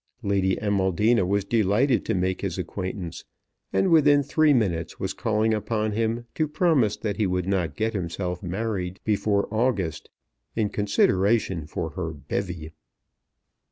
Lady 0.23 0.55
Amaldina 0.57 1.27
was 1.27 1.45
delighted 1.45 2.03
to 2.05 2.15
make 2.15 2.41
his 2.41 2.57
acquaintance, 2.57 3.23
and 3.71 3.91
within 3.91 4.23
three 4.23 4.51
minutes 4.51 4.99
was 4.99 5.13
calling 5.13 5.53
upon 5.53 5.91
him 5.91 6.25
to 6.33 6.47
promise 6.47 6.97
that 6.97 7.17
he 7.17 7.27
would 7.27 7.47
not 7.47 7.75
get 7.75 7.93
himself 7.93 8.41
married 8.41 8.99
before 9.03 9.47
August 9.53 10.09
in 10.55 10.69
consideration 10.69 11.67
for 11.67 11.91
her 11.91 12.13
bevy. 12.13 12.71